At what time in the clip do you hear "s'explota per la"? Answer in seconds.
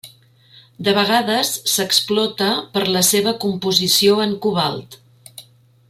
1.73-3.05